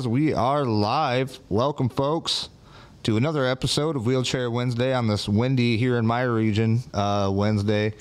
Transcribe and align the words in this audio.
We 0.00 0.32
are 0.32 0.64
live. 0.64 1.38
Welcome, 1.50 1.90
folks, 1.90 2.48
to 3.02 3.18
another 3.18 3.44
episode 3.44 3.94
of 3.94 4.06
Wheelchair 4.06 4.50
Wednesday 4.50 4.94
on 4.94 5.06
this 5.06 5.28
windy 5.28 5.76
here 5.76 5.98
in 5.98 6.06
my 6.06 6.22
region 6.22 6.82
uh, 6.94 7.30
Wednesday. 7.30 7.92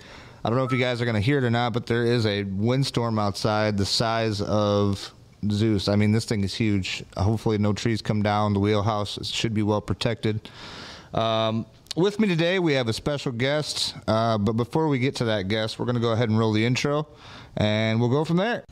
I 0.42 0.50
don't 0.50 0.58
know 0.58 0.64
if 0.64 0.72
you 0.72 0.78
guys 0.78 1.02
are 1.02 1.06
going 1.06 1.16
to 1.16 1.22
hear 1.22 1.40
it 1.40 1.44
or 1.44 1.50
not, 1.50 1.74
but 1.74 1.88
there 1.88 2.06
is 2.06 2.26
a 2.26 2.44
windstorm 2.44 3.20
outside 3.20 3.78
the 3.78 3.86
size 3.86 4.40
of 4.40 5.14
Zeus. 5.50 5.90
I 5.90 5.98
mean, 5.98 6.14
this 6.14 6.24
thing 6.24 6.46
is 6.46 6.54
huge. 6.54 7.04
Hopefully, 7.18 7.58
no 7.58 7.74
trees 7.74 8.02
come 8.02 8.24
down. 8.24 8.54
The 8.54 8.62
wheelhouse 8.62 9.20
should 9.28 9.54
be 9.54 9.62
well 9.62 9.82
protected. 9.82 10.50
Um, 11.14 11.66
with 11.98 12.22
me 12.22 12.30
today, 12.30 12.60
we 12.60 12.72
have 12.72 12.88
a 12.88 12.94
special 12.94 13.34
guest. 13.34 13.96
Uh, 14.08 14.38
but 14.38 14.54
before 14.54 14.88
we 14.88 14.98
get 14.98 15.18
to 15.18 15.26
that 15.26 15.50
guest, 15.50 15.78
we're 15.78 15.88
going 15.88 15.96
to 15.96 16.02
go 16.02 16.14
ahead 16.14 16.30
and 16.30 16.40
roll 16.40 16.54
the 16.54 16.66
intro, 16.66 17.06
and 17.58 18.00
we'll 18.00 18.08
go 18.08 18.24
from 18.24 18.38
there. 18.38 18.64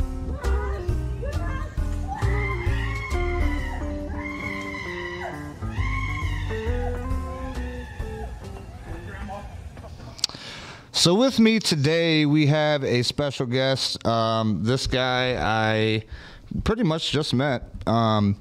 So 11.00 11.16
with 11.16 11.40
me 11.40 11.60
today, 11.60 12.26
we 12.26 12.48
have 12.48 12.84
a 12.84 13.04
special 13.04 13.46
guest. 13.46 14.06
Um, 14.06 14.66
this 14.66 14.86
guy 14.86 15.38
I 15.40 16.04
pretty 16.66 16.84
much 16.84 17.10
just 17.12 17.34
met. 17.34 17.64
Um, 17.88 18.36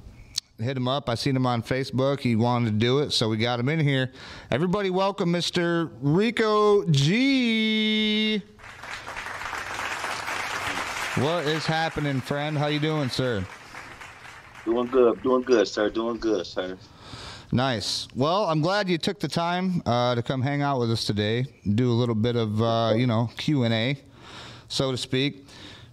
hit 0.58 0.76
him 0.76 0.88
up. 0.88 1.08
I 1.08 1.14
seen 1.14 1.36
him 1.36 1.46
on 1.46 1.62
Facebook. 1.62 2.18
He 2.18 2.34
wanted 2.34 2.72
to 2.72 2.76
do 2.76 2.98
it, 2.98 3.12
so 3.12 3.28
we 3.28 3.36
got 3.36 3.60
him 3.60 3.68
in 3.68 3.78
here. 3.78 4.10
Everybody, 4.50 4.90
welcome 4.90 5.32
Mr. 5.32 5.92
Rico 6.00 6.84
Gee. 6.90 8.42
What 11.14 11.46
is 11.46 11.64
happening, 11.64 12.20
friend? 12.20 12.58
How 12.58 12.66
you 12.66 12.80
doing, 12.80 13.08
sir? 13.08 13.46
Doing 14.64 14.88
good, 14.88 15.22
doing 15.22 15.42
good, 15.42 15.68
sir. 15.68 15.90
Doing 15.90 16.18
good, 16.18 16.44
sir. 16.44 16.76
Nice. 17.50 18.08
Well, 18.14 18.44
I'm 18.44 18.60
glad 18.60 18.90
you 18.90 18.98
took 18.98 19.20
the 19.20 19.28
time 19.28 19.82
uh, 19.86 20.14
to 20.14 20.22
come 20.22 20.42
hang 20.42 20.60
out 20.60 20.80
with 20.80 20.90
us 20.90 21.04
today. 21.04 21.46
Do 21.74 21.90
a 21.90 21.94
little 21.94 22.14
bit 22.14 22.36
of 22.36 22.60
uh, 22.60 22.92
you 22.94 23.06
know 23.06 23.30
Q 23.38 23.64
and 23.64 23.72
A, 23.72 23.98
so 24.68 24.90
to 24.90 24.98
speak. 24.98 25.46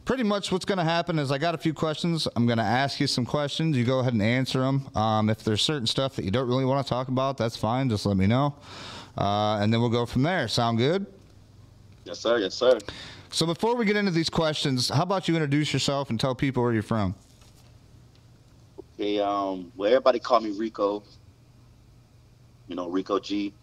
Pretty 0.03 0.23
much 0.23 0.51
what's 0.51 0.65
going 0.65 0.77
to 0.77 0.83
happen 0.83 1.17
is 1.17 1.31
I 1.31 1.37
got 1.37 1.55
a 1.55 1.57
few 1.57 1.73
questions. 1.73 2.27
I'm 2.35 2.45
going 2.45 2.57
to 2.57 2.63
ask 2.63 2.99
you 2.99 3.07
some 3.07 3.25
questions. 3.25 3.75
You 3.75 3.85
go 3.85 3.99
ahead 3.99 4.13
and 4.13 4.21
answer 4.21 4.59
them. 4.59 4.87
Um, 4.95 5.29
if 5.29 5.43
there's 5.43 5.61
certain 5.61 5.87
stuff 5.87 6.15
that 6.17 6.25
you 6.25 6.29
don't 6.29 6.47
really 6.47 6.65
want 6.65 6.85
to 6.85 6.89
talk 6.89 7.07
about, 7.07 7.37
that's 7.37 7.55
fine. 7.55 7.89
Just 7.89 8.05
let 8.05 8.17
me 8.17 8.27
know, 8.27 8.53
uh, 9.17 9.57
and 9.61 9.73
then 9.73 9.79
we'll 9.79 9.89
go 9.89 10.05
from 10.05 10.23
there. 10.23 10.49
Sound 10.49 10.77
good? 10.77 11.05
Yes, 12.03 12.19
sir. 12.19 12.37
Yes, 12.37 12.53
sir. 12.53 12.77
So 13.31 13.45
before 13.45 13.75
we 13.75 13.85
get 13.85 13.95
into 13.95 14.11
these 14.11 14.29
questions, 14.29 14.89
how 14.89 15.03
about 15.03 15.29
you 15.29 15.35
introduce 15.35 15.71
yourself 15.71 16.09
and 16.09 16.19
tell 16.19 16.35
people 16.35 16.63
where 16.63 16.73
you're 16.73 16.83
from? 16.83 17.15
Okay. 18.99 19.19
Um. 19.19 19.71
Well, 19.77 19.87
everybody 19.87 20.19
call 20.19 20.41
me 20.41 20.51
Rico 20.51 21.01
you 22.67 22.75
know, 22.75 22.89
Rico 22.89 23.19
Gee. 23.19 23.53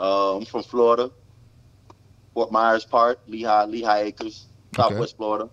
Uh, 0.00 0.36
I'm 0.36 0.44
from 0.44 0.62
Florida, 0.62 1.10
Fort 2.34 2.50
Myers 2.50 2.84
Park, 2.84 3.20
Lehigh, 3.26 3.64
Lehigh 3.64 4.00
Acres, 4.00 4.46
Southwest 4.74 5.14
okay. 5.14 5.16
Florida. 5.16 5.48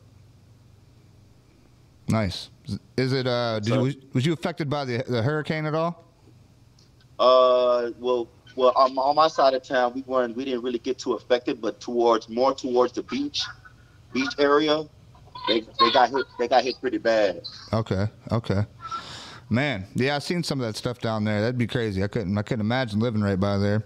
Nice. 2.07 2.49
Is 2.97 3.13
it? 3.13 3.27
Uh, 3.27 3.59
did 3.59 3.73
you, 3.73 4.01
was 4.13 4.25
you 4.25 4.33
affected 4.33 4.69
by 4.69 4.85
the 4.85 5.03
the 5.07 5.21
hurricane 5.21 5.65
at 5.65 5.75
all? 5.75 6.03
Uh, 7.19 7.91
well, 7.99 8.27
well, 8.55 8.73
on, 8.75 8.97
on 8.97 9.15
my 9.15 9.27
side 9.27 9.53
of 9.53 9.63
town, 9.63 9.93
we 9.93 10.01
weren't. 10.01 10.35
We 10.35 10.45
didn't 10.45 10.61
really 10.61 10.79
get 10.79 10.97
too 10.97 11.13
affected, 11.13 11.61
but 11.61 11.79
towards 11.79 12.29
more 12.29 12.53
towards 12.53 12.93
the 12.93 13.03
beach, 13.03 13.45
beach 14.11 14.33
area, 14.39 14.83
they 15.47 15.61
they 15.61 15.91
got 15.91 16.09
hit. 16.09 16.25
They 16.39 16.47
got 16.47 16.63
hit 16.63 16.75
pretty 16.81 16.97
bad. 16.97 17.41
Okay. 17.73 18.07
Okay. 18.31 18.65
Man, 19.51 19.85
yeah, 19.95 20.15
I've 20.15 20.23
seen 20.23 20.43
some 20.43 20.61
of 20.61 20.65
that 20.65 20.77
stuff 20.77 20.99
down 20.99 21.25
there. 21.25 21.41
That'd 21.41 21.57
be 21.57 21.67
crazy. 21.67 22.01
I 22.05 22.07
couldn't, 22.07 22.37
I 22.37 22.41
couldn't 22.41 22.61
imagine 22.61 23.01
living 23.01 23.21
right 23.21 23.37
by 23.37 23.57
there. 23.57 23.83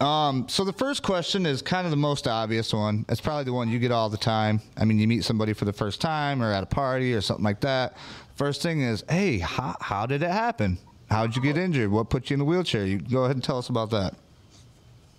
Um, 0.00 0.46
so 0.50 0.64
the 0.64 0.72
first 0.74 1.02
question 1.02 1.46
is 1.46 1.62
kind 1.62 1.86
of 1.86 1.90
the 1.90 1.96
most 1.96 2.28
obvious 2.28 2.74
one. 2.74 3.06
It's 3.08 3.22
probably 3.22 3.44
the 3.44 3.54
one 3.54 3.70
you 3.70 3.78
get 3.78 3.90
all 3.90 4.10
the 4.10 4.18
time. 4.18 4.60
I 4.76 4.84
mean, 4.84 4.98
you 4.98 5.08
meet 5.08 5.24
somebody 5.24 5.54
for 5.54 5.64
the 5.64 5.72
first 5.72 6.02
time 6.02 6.42
or 6.42 6.52
at 6.52 6.62
a 6.62 6.66
party 6.66 7.14
or 7.14 7.22
something 7.22 7.42
like 7.42 7.62
that. 7.62 7.96
First 8.36 8.60
thing 8.60 8.82
is, 8.82 9.02
hey, 9.08 9.38
how, 9.38 9.76
how 9.80 10.04
did 10.04 10.22
it 10.22 10.30
happen? 10.30 10.76
How 11.08 11.26
did 11.26 11.34
you 11.34 11.40
get 11.40 11.56
injured? 11.56 11.90
What 11.90 12.10
put 12.10 12.28
you 12.28 12.34
in 12.34 12.38
the 12.38 12.44
wheelchair? 12.44 12.84
You 12.84 12.98
go 12.98 13.24
ahead 13.24 13.36
and 13.36 13.42
tell 13.42 13.56
us 13.56 13.70
about 13.70 13.88
that. 13.92 14.14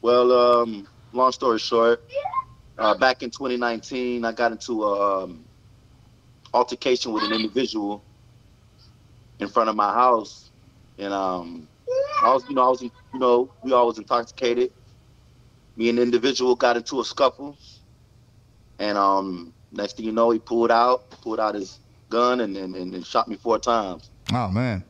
Well, 0.04 0.32
um, 0.32 0.88
long 1.14 1.32
story 1.32 1.58
short, 1.58 2.04
uh, 2.78 2.94
back 2.94 3.24
in 3.24 3.32
2019, 3.32 4.24
I 4.24 4.32
got 4.34 4.52
into 4.52 4.86
an 4.86 5.24
um, 5.24 5.46
altercation 6.54 7.12
with 7.12 7.24
an 7.24 7.34
individual 7.34 8.04
in 9.40 9.48
front 9.48 9.70
of 9.70 9.76
my 9.76 9.94
house, 9.94 10.52
and 10.98 11.14
um, 11.14 11.68
I 12.22 12.34
was, 12.34 12.44
you 12.48 12.56
know, 12.56 12.66
I 12.66 12.70
was, 12.70 12.82
you 12.82 12.92
know, 13.14 13.52
we 13.64 13.74
all 13.74 13.88
was 13.88 13.98
intoxicated. 13.98 14.72
Me 15.76 15.90
and 15.90 15.98
the 15.98 16.02
individual 16.04 16.56
got 16.56 16.78
into 16.78 17.00
a 17.00 17.04
scuffle, 17.04 17.58
and 18.80 18.98
um, 18.98 19.54
next 19.72 19.98
thing 19.98 20.06
you 20.06 20.12
know, 20.12 20.30
he 20.30 20.40
pulled 20.40 20.72
out, 20.72 21.10
pulled 21.10 21.40
out 21.40 21.56
his 21.56 21.80
gun, 22.10 22.42
and 22.42 22.56
and, 22.56 22.76
and 22.76 23.06
shot 23.06 23.28
me 23.28 23.36
four 23.36 23.60
times. 23.60 24.10
Oh 24.34 24.50
man. 24.50 24.84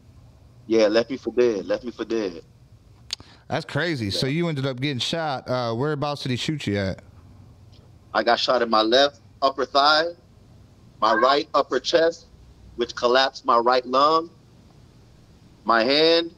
Yeah, 0.68 0.88
left 0.88 1.10
me 1.10 1.18
for 1.18 1.34
dead. 1.34 1.66
Left 1.66 1.84
me 1.84 1.92
for 1.92 2.06
dead. 2.06 2.42
That's 3.50 3.66
crazy. 3.66 4.06
Yeah. 4.06 4.12
So 4.12 4.28
you 4.28 4.48
ended 4.48 4.66
up 4.66 4.80
getting 4.80 5.00
shot. 5.00 5.50
Uh, 5.50 5.74
whereabouts 5.74 6.24
did 6.24 6.32
he 6.32 6.38
shoot 6.38 6.66
you 6.66 6.78
at? 6.78 7.02
I 8.14 8.24
got 8.24 8.40
shot 8.40 8.62
in 8.62 8.70
my 8.70 8.82
left 8.82 9.20
upper 9.42 9.66
thigh, 9.66 10.06
my 11.02 11.14
right 11.14 11.48
upper 11.54 11.80
chest, 11.80 12.28
which 12.76 12.96
collapsed 12.96 13.46
my 13.46 13.58
right 13.58 13.86
lung, 13.86 14.30
my 15.64 15.84
hand, 15.84 16.32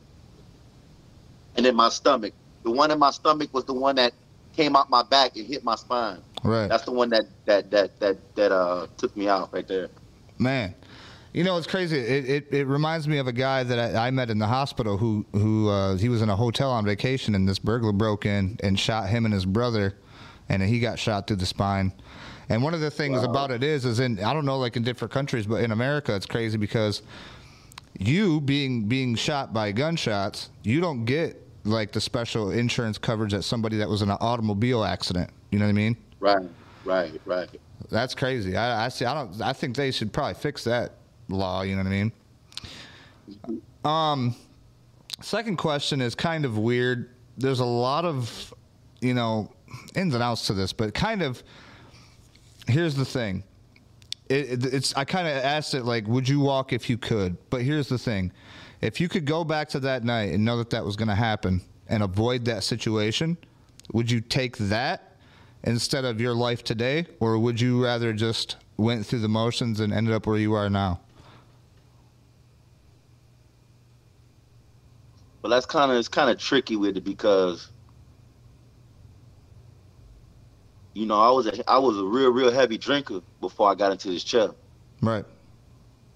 and 1.56 1.66
then 1.66 1.75
my 1.75 1.90
stomach. 1.90 2.34
The 2.63 2.72
one 2.72 2.91
in 2.91 3.00
my 3.00 3.12
stomach 3.12 3.53
was 3.53 3.66
the 3.66 3.73
one 3.73 3.96
that 3.96 4.13
came 4.56 4.75
out 4.75 4.90
my 4.90 5.03
back 5.03 5.35
and 5.35 5.46
hit 5.46 5.63
my 5.63 5.75
spine. 5.75 6.19
Right. 6.44 6.68
That's 6.68 6.84
the 6.84 6.91
one 6.91 7.09
that 7.09 7.25
that 7.46 7.72
that 7.72 8.00
that 8.00 8.35
that 8.35 8.51
uh 8.51 8.88
took 8.97 9.16
me 9.16 9.28
out 9.28 9.53
right 9.53 9.68
there. 9.68 9.90
Man. 10.38 10.75
You 11.34 11.44
know, 11.44 11.57
it's 11.57 11.68
crazy. 11.68 11.97
It, 11.97 12.29
it, 12.29 12.53
it 12.53 12.66
reminds 12.66 13.09
me 13.09 13.17
of 13.17 13.28
a 13.28 13.34
guy 13.34 13.63
that 13.63 13.78
I, 13.78 14.07
I 14.07 14.12
met 14.12 14.29
in 14.29 14.40
the 14.40 14.47
hospital 14.47 14.96
who 14.96 15.25
who 15.34 15.67
uh, 15.67 15.97
he 15.97 16.07
was 16.07 16.22
in 16.22 16.29
a 16.29 16.35
hotel 16.35 16.72
on 16.72 16.85
vacation 16.85 17.35
and 17.35 17.46
this 17.46 17.59
burglar 17.59 17.91
broke 17.91 18.25
in 18.25 18.57
and 18.63 18.79
shot 18.79 19.09
him 19.09 19.25
and 19.25 19.34
his 19.34 19.46
brother, 19.46 19.97
and 20.47 20.63
he 20.63 20.79
got 20.79 20.97
shot 20.97 21.28
through 21.28 21.35
the 21.35 21.46
spine. 21.46 21.91
And 22.50 22.62
one 22.62 22.74
of 22.74 22.82
the 22.82 22.92
things 22.92 23.22
wow. 23.22 23.30
about 23.30 23.52
it 23.52 23.64
is, 23.64 23.86
is 23.86 24.00
in 24.00 24.20
I 24.24 24.34
don't 24.34 24.46
know, 24.46 24.58
like 24.58 24.76
in 24.78 24.84
different 24.84 25.12
countries, 25.12 25.48
but 25.48 25.64
in 25.64 25.72
America, 25.72 26.16
it's 26.16 26.26
crazy 26.26 26.58
because 26.58 27.02
you 27.98 28.42
being 28.42 28.84
being 28.84 29.16
shot 29.16 29.54
by 29.54 29.72
gunshots, 29.72 30.50
you 30.64 30.80
don't 30.80 31.06
get 31.06 31.42
like 31.64 31.92
the 31.92 32.02
special 32.02 32.52
insurance 32.52 32.98
coverage 32.98 33.32
that 33.32 33.44
somebody 33.44 33.78
that 33.78 33.90
was 33.90 34.02
in 34.02 34.10
an 34.10 34.18
automobile 34.22 34.84
accident. 34.84 35.30
You 35.52 35.60
know 35.60 35.66
what 35.66 35.70
I 35.70 35.74
mean? 35.74 35.98
Right, 36.20 36.46
right, 36.84 37.22
right. 37.26 37.50
That's 37.90 38.14
crazy. 38.14 38.56
I, 38.56 38.86
I 38.86 38.90
see. 38.90 39.06
I 39.06 39.14
don't. 39.14 39.42
I 39.42 39.54
think 39.54 39.76
they 39.76 39.92
should 39.92 40.14
probably 40.14 40.36
fix 40.36 40.64
that 40.66 40.94
law. 41.30 41.62
You 41.62 41.76
know 41.76 41.84
what 41.84 41.88
I 41.88 41.92
mean? 41.92 42.12
Mm-hmm. 43.30 43.88
Um, 43.88 44.36
second 45.22 45.58
question 45.58 46.02
is 46.02 46.14
kind 46.16 46.46
of 46.46 46.58
weird. 46.58 47.10
There's 47.38 47.60
a 47.60 47.66
lot 47.66 48.06
of, 48.06 48.54
you 49.02 49.14
know, 49.14 49.52
ins 49.96 50.14
and 50.14 50.24
outs 50.24 50.48
to 50.48 50.54
this, 50.54 50.74
but 50.74 50.94
kind 50.94 51.24
of. 51.24 51.42
Here's 52.68 52.96
the 52.96 53.06
thing 53.06 53.44
it, 54.30 54.66
it's 54.66 54.96
I 54.96 55.06
kind 55.06 55.28
of 55.28 55.34
asked 55.34 55.74
it 55.74 55.84
like, 55.84 56.08
would 56.08 56.28
you 56.28 56.40
walk 56.40 56.74
if 56.74 56.90
you 56.90 56.98
could? 56.98 57.38
But 57.50 57.62
here's 57.62 57.88
the 57.88 57.98
thing: 57.98 58.31
if 58.81 59.00
you 59.00 59.08
could 59.08 59.26
go 59.26 59.44
back 59.44 59.70
to 59.70 59.80
that 59.81 60.03
night 60.03 60.34
and 60.34 60.44
know 60.44 60.58
that 60.58 60.70
that 60.72 60.84
was 60.84 60.96
going 60.96 61.09
to 61.09 61.16
happen 61.16 61.62
and 61.88 62.02
avoid 62.02 62.46
that 62.46 62.64
situation, 62.64 63.38
would 63.94 64.09
you 64.09 64.22
take 64.22 64.58
that 64.58 65.16
instead 65.64 66.06
of 66.06 66.20
your 66.20 66.34
life 66.34 66.64
today, 66.64 67.06
or 67.20 67.38
would 67.38 67.59
you 67.59 67.84
rather 67.84 68.14
just 68.14 68.58
went 68.78 69.06
through 69.06 69.20
the 69.20 69.30
motions 69.30 69.80
and 69.80 69.94
ended 69.94 70.14
up 70.14 70.28
where 70.28 70.38
you 70.38 70.53
are 70.53 70.70
now? 70.70 71.00
Well, 75.41 75.52
that's 75.52 75.67
kind 75.67 75.91
of 75.91 75.97
it's 75.97 76.08
kind 76.08 76.32
of 76.32 76.40
tricky 76.40 76.76
with 76.76 76.97
it 76.97 77.03
because 77.03 77.70
you 80.96 81.06
know, 81.06 81.20
I 81.20 81.30
was 81.30 81.46
a 81.46 81.70
I 81.70 81.78
was 81.78 81.97
a 81.97 82.03
real 82.03 82.32
real 82.32 82.52
heavy 82.52 82.78
drinker 82.78 83.22
before 83.42 83.70
I 83.70 83.76
got 83.76 83.92
into 83.92 84.08
this 84.08 84.24
chair. 84.24 84.50
Right. 85.02 85.26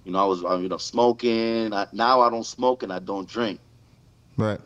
You 0.05 0.13
know, 0.13 0.19
I 0.19 0.25
was 0.25 0.41
you 0.41 0.69
know 0.69 0.77
smoking. 0.77 1.73
I, 1.73 1.85
now 1.91 2.21
I 2.21 2.29
don't 2.29 2.45
smoke 2.45 2.81
and 2.81 2.91
I 2.91 2.99
don't 2.99 3.27
drink. 3.27 3.59
Right. 4.37 4.59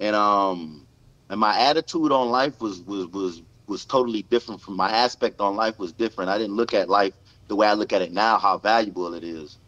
And 0.00 0.16
um, 0.16 0.86
and 1.28 1.38
my 1.38 1.60
attitude 1.60 2.10
on 2.10 2.30
life 2.30 2.60
was 2.60 2.80
was 2.80 3.06
was 3.08 3.42
was 3.66 3.84
totally 3.84 4.22
different 4.22 4.62
from 4.62 4.76
my 4.76 4.90
aspect 4.90 5.40
on 5.40 5.56
life 5.56 5.78
was 5.78 5.92
different. 5.92 6.30
I 6.30 6.38
didn't 6.38 6.56
look 6.56 6.72
at 6.72 6.88
life 6.88 7.12
the 7.48 7.56
way 7.56 7.66
I 7.66 7.74
look 7.74 7.92
at 7.92 8.00
it 8.00 8.12
now, 8.12 8.38
how 8.38 8.56
valuable 8.56 9.12
it 9.14 9.24
is. 9.24 9.58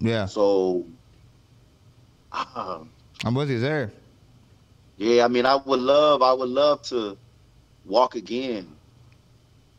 Yeah. 0.00 0.26
So. 0.26 0.84
Uh, 2.32 2.80
I'm 3.24 3.34
with 3.34 3.50
you 3.50 3.60
there. 3.60 3.92
Yeah, 4.98 5.24
I 5.24 5.28
mean, 5.28 5.46
I 5.46 5.56
would 5.56 5.80
love, 5.80 6.22
I 6.22 6.32
would 6.32 6.48
love 6.48 6.82
to 6.82 7.16
walk 7.86 8.14
again 8.14 8.75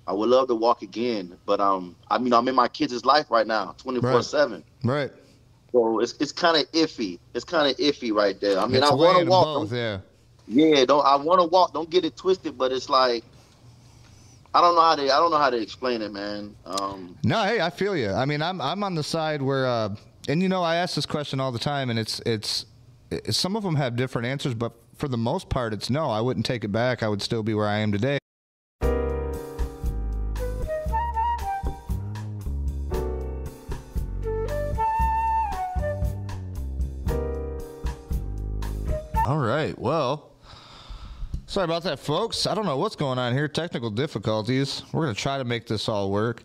I 0.08 0.14
would 0.14 0.30
love 0.30 0.48
to 0.48 0.56
walk 0.56 0.82
again, 0.82 1.38
but 1.46 1.60
um, 1.60 1.96
I 2.10 2.18
mean, 2.18 2.34
I'm 2.34 2.48
in 2.48 2.56
my 2.56 2.70
kids' 2.70 3.04
life 3.04 3.30
right 3.30 3.46
now, 3.46 3.76
24 3.78 4.24
seven. 4.24 4.64
Right. 4.84 5.12
So 5.74 6.00
it's 6.00 6.14
it's 6.20 6.32
kind 6.32 6.56
of 6.56 6.72
iffy. 6.72 7.20
It's 7.34 7.44
kind 7.44 7.70
of 7.70 7.78
iffy 7.78 8.14
right 8.14 8.40
there. 8.40 8.58
I 8.58 8.66
mean, 8.66 8.78
It's 8.78 8.90
I 8.90 8.94
want 8.96 9.20
to 9.20 9.26
walk. 9.30 9.46
both, 9.70 9.74
yeah. 9.74 10.00
yeah, 10.48 10.86
don't 10.86 11.06
I 11.06 11.18
want 11.18 11.42
to 11.42 11.48
walk? 11.48 11.74
Don't 11.74 11.90
get 11.90 12.06
it 12.06 12.16
twisted, 12.16 12.58
but 12.58 12.72
it's 12.72 12.90
like 12.90 13.26
I 14.54 14.62
don't 14.62 14.76
know 14.76 14.82
how 14.82 14.96
to 14.96 15.04
I 15.04 15.20
don't 15.20 15.30
know 15.30 15.38
how 15.38 15.50
to 15.50 15.58
explain 15.58 16.02
it, 16.02 16.14
man. 16.14 16.56
Um, 16.66 17.18
No, 17.24 17.44
hey, 17.44 17.60
I 17.60 17.70
feel 17.70 17.96
you. 17.96 18.12
I 18.12 18.26
mean, 18.26 18.42
I'm 18.42 18.62
I'm 18.62 18.84
on 18.84 18.96
the 18.96 19.04
side 19.04 19.42
where, 19.42 19.68
uh, 19.68 19.90
and 20.30 20.42
you 20.42 20.48
know, 20.48 20.64
I 20.64 20.76
ask 20.76 20.96
this 20.96 21.06
question 21.06 21.42
all 21.42 21.52
the 21.52 21.60
time, 21.60 21.90
and 21.90 22.00
it's 22.00 22.22
it's, 22.26 22.66
it, 23.12 23.36
some 23.36 23.58
of 23.58 23.64
them 23.64 23.76
have 23.76 23.98
different 23.98 24.26
answers, 24.26 24.54
but 24.54 24.72
for 24.96 25.10
the 25.10 25.18
most 25.18 25.50
part, 25.50 25.74
it's 25.74 25.90
no. 25.90 26.10
I 26.10 26.22
wouldn't 26.22 26.46
take 26.46 26.64
it 26.64 26.72
back. 26.72 27.04
I 27.04 27.10
would 27.10 27.22
still 27.22 27.44
be 27.44 27.54
where 27.54 27.68
I 27.68 27.80
am 27.80 27.92
today. 27.92 28.18
Sorry 41.58 41.66
about 41.66 41.82
that, 41.82 41.98
folks. 41.98 42.46
I 42.46 42.54
don't 42.54 42.68
know 42.68 42.78
what's 42.78 42.96
going 42.96 43.18
on 43.18 43.34
here. 43.34 43.48
Technical 43.48 43.90
difficulties. 43.90 44.84
We're 44.94 45.06
going 45.06 45.16
to 45.16 45.20
try 45.20 45.40
to 45.40 45.44
make 45.44 45.66
this 45.66 45.90
all 45.90 46.12
work. 46.12 46.44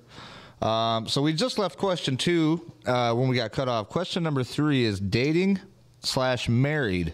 Um, 0.62 1.06
so 1.06 1.20
we 1.20 1.34
just 1.34 1.58
left 1.58 1.76
question 1.76 2.16
two 2.16 2.72
uh, 2.86 3.12
when 3.12 3.28
we 3.28 3.36
got 3.36 3.52
cut 3.52 3.68
off. 3.68 3.90
Question 3.90 4.22
number 4.22 4.42
three 4.42 4.84
is 4.84 4.98
dating 4.98 5.60
slash 6.00 6.48
married. 6.48 7.12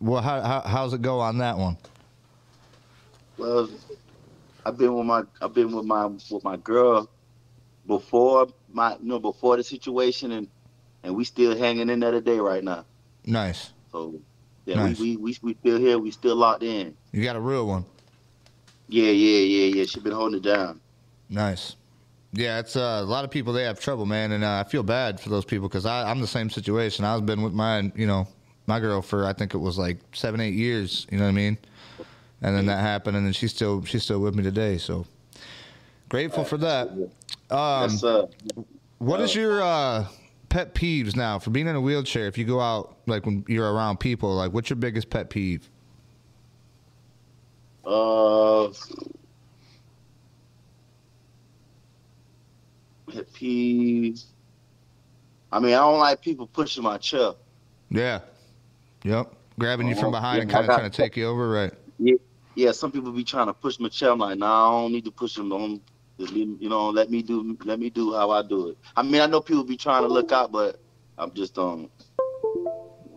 Well, 0.00 0.22
how, 0.22 0.42
how 0.42 0.60
how's 0.60 0.94
it 0.94 1.02
go 1.02 1.18
on 1.18 1.38
that 1.38 1.58
one? 1.58 1.76
well, 3.36 3.68
I've 4.64 4.78
been 4.78 4.94
with 4.94 5.06
my 5.06 5.24
I've 5.42 5.54
been 5.54 5.72
with 5.72 5.86
my 5.86 6.06
with 6.06 6.44
my 6.44 6.56
girl 6.56 7.10
before 7.88 8.46
my 8.72 8.92
you 8.92 9.08
know 9.08 9.18
before 9.18 9.56
the 9.56 9.64
situation, 9.64 10.30
and 10.30 10.46
and 11.02 11.16
we 11.16 11.24
still 11.24 11.58
hanging 11.58 11.90
in 11.90 11.98
there 11.98 12.12
today 12.12 12.38
right 12.38 12.62
now. 12.62 12.84
Nice. 13.26 13.72
So 13.90 14.20
yeah, 14.66 14.76
Nice. 14.76 14.98
we, 14.98 15.16
we 15.16 15.36
we 15.42 15.54
still 15.54 15.78
here. 15.78 15.98
We 15.98 16.10
still 16.10 16.36
locked 16.36 16.62
in. 16.62 16.96
You 17.12 17.22
got 17.22 17.36
a 17.36 17.40
real 17.40 17.66
one. 17.66 17.84
Yeah, 18.88 19.10
yeah, 19.10 19.38
yeah, 19.40 19.76
yeah. 19.76 19.84
She's 19.84 20.02
been 20.02 20.12
holding 20.12 20.38
it 20.38 20.42
down. 20.42 20.80
Nice. 21.28 21.76
Yeah, 22.32 22.58
it's 22.58 22.74
uh, 22.74 23.00
a 23.00 23.04
lot 23.04 23.24
of 23.24 23.30
people. 23.30 23.52
They 23.52 23.62
have 23.64 23.78
trouble, 23.78 24.06
man, 24.06 24.32
and 24.32 24.42
uh, 24.42 24.62
I 24.66 24.68
feel 24.68 24.82
bad 24.82 25.20
for 25.20 25.28
those 25.28 25.44
people 25.44 25.68
because 25.68 25.86
I'm 25.86 26.20
the 26.20 26.26
same 26.26 26.50
situation. 26.50 27.04
I've 27.04 27.24
been 27.24 27.42
with 27.42 27.52
my, 27.52 27.92
you 27.94 28.06
know, 28.06 28.26
my 28.66 28.80
girl 28.80 29.02
for 29.02 29.24
I 29.26 29.32
think 29.32 29.54
it 29.54 29.58
was 29.58 29.78
like 29.78 29.98
seven, 30.12 30.40
eight 30.40 30.54
years. 30.54 31.06
You 31.10 31.18
know 31.18 31.24
what 31.24 31.30
I 31.30 31.32
mean? 31.32 31.58
And 32.42 32.56
then 32.56 32.66
that 32.66 32.80
happened, 32.80 33.16
and 33.16 33.24
then 33.24 33.32
she's 33.32 33.54
still 33.54 33.84
she's 33.84 34.02
still 34.02 34.20
with 34.20 34.34
me 34.34 34.42
today. 34.42 34.78
So 34.78 35.06
grateful 36.08 36.44
for 36.44 36.58
that. 36.58 36.88
Um, 37.50 37.98
uh, 38.02 38.26
what 38.98 39.20
is 39.20 39.34
your 39.34 39.62
uh, 39.62 40.06
pet 40.54 40.72
peeves 40.72 41.16
now 41.16 41.36
for 41.36 41.50
being 41.50 41.66
in 41.66 41.74
a 41.74 41.80
wheelchair? 41.80 42.28
If 42.28 42.38
you 42.38 42.44
go 42.44 42.60
out 42.60 42.96
like 43.08 43.26
when 43.26 43.44
you're 43.48 43.72
around 43.72 43.98
people, 43.98 44.32
like 44.36 44.52
what's 44.52 44.70
your 44.70 44.76
biggest 44.76 45.10
pet 45.10 45.28
peeve? 45.28 45.68
uh, 47.84 48.68
pet 53.12 53.32
peeves. 53.32 54.26
I 55.50 55.58
mean, 55.58 55.74
I 55.74 55.78
don't 55.78 55.98
like 55.98 56.22
people 56.22 56.46
pushing 56.46 56.84
my 56.84 56.98
chair. 56.98 57.32
Yeah. 57.90 58.20
Yep. 59.02 59.34
Grabbing 59.58 59.88
you 59.88 59.96
from 59.96 60.06
Oh, 60.06 60.10
behind 60.12 60.42
and 60.42 60.50
yeah, 60.50 60.56
I 60.56 60.60
kind 60.60 60.70
of 60.70 60.76
trying 60.78 60.90
to 60.90 60.96
take 60.96 61.16
you 61.16 61.26
over, 61.26 61.50
right? 61.50 61.72
Yeah, 61.98 62.14
yeah. 62.54 62.70
Some 62.70 62.92
people 62.92 63.10
be 63.10 63.24
trying 63.24 63.48
to 63.48 63.54
push 63.54 63.80
my 63.80 63.88
chair. 63.88 64.12
I'm 64.12 64.18
like, 64.18 64.38
nah, 64.38 64.68
I 64.68 64.82
don't 64.82 64.92
need 64.92 65.04
to 65.04 65.10
push 65.10 65.34
them. 65.34 65.48
Don't, 65.48 65.82
just 66.18 66.32
you 66.32 66.68
know, 66.68 66.90
let 66.90 67.10
me 67.10 67.22
do, 67.22 67.56
let 67.64 67.78
me 67.78 67.90
do 67.90 68.14
how 68.14 68.30
I 68.30 68.42
do 68.42 68.68
it. 68.68 68.78
I 68.96 69.02
mean, 69.02 69.20
I 69.20 69.26
know 69.26 69.40
people 69.40 69.64
be 69.64 69.76
trying 69.76 70.02
to 70.02 70.08
look 70.08 70.30
out, 70.32 70.52
but 70.52 70.80
I'm 71.18 71.32
just 71.32 71.58
um. 71.58 71.90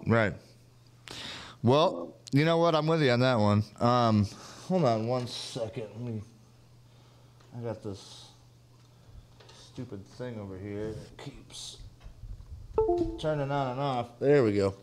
Right. 0.05 0.33
Well, 1.61 2.15
you 2.31 2.45
know 2.45 2.57
what? 2.57 2.75
I'm 2.75 2.87
with 2.87 3.01
you 3.01 3.11
on 3.11 3.19
that 3.19 3.35
one. 3.35 3.63
Um, 3.79 4.25
hold 4.67 4.85
on 4.85 5.07
one 5.07 5.27
second. 5.27 5.87
Let 5.93 6.01
me. 6.01 6.21
I 7.55 7.61
got 7.61 7.83
this 7.83 8.25
stupid 9.71 10.05
thing 10.17 10.39
over 10.39 10.57
here 10.57 10.93
that 10.93 11.17
keeps 11.23 11.77
turning 13.19 13.51
on 13.51 13.71
and 13.71 13.79
off. 13.79 14.19
There 14.19 14.43
we 14.43 14.53
go. 14.53 14.73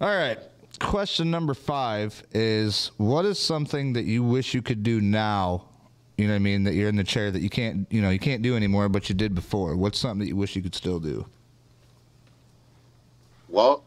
All 0.00 0.14
right. 0.14 0.38
Question 0.78 1.30
number 1.30 1.54
five 1.54 2.22
is: 2.32 2.90
What 2.98 3.24
is 3.24 3.38
something 3.38 3.94
that 3.94 4.04
you 4.04 4.22
wish 4.22 4.52
you 4.52 4.60
could 4.60 4.82
do 4.82 5.00
now? 5.00 5.67
You 6.18 6.26
know 6.26 6.32
what 6.32 6.36
I 6.36 6.40
mean? 6.40 6.64
That 6.64 6.74
you're 6.74 6.88
in 6.88 6.96
the 6.96 7.04
chair 7.04 7.30
that 7.30 7.40
you 7.40 7.48
can't, 7.48 7.86
you 7.90 8.02
know, 8.02 8.10
you 8.10 8.18
can't 8.18 8.42
do 8.42 8.56
anymore, 8.56 8.88
but 8.88 9.08
you 9.08 9.14
did 9.14 9.34
before. 9.34 9.76
What's 9.76 9.98
something 9.98 10.18
that 10.18 10.26
you 10.26 10.36
wish 10.36 10.56
you 10.56 10.62
could 10.62 10.74
still 10.74 10.98
do? 10.98 11.24
Walk. 13.48 13.84